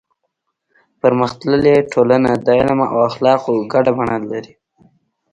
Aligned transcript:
پرمختللې 1.01 1.75
ټولنه 1.93 2.31
د 2.45 2.47
علم 2.59 2.79
او 2.91 2.97
اخلاقو 3.09 3.53
ګډه 3.73 3.91
بڼه 3.97 4.17
لري. 4.31 4.53